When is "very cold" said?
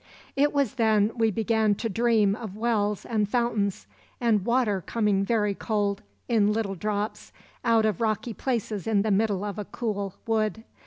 5.23-6.01